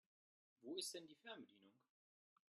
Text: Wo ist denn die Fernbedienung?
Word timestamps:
Wo 0.63 0.73
ist 0.73 0.95
denn 0.95 1.05
die 1.05 1.13
Fernbedienung? 1.13 1.75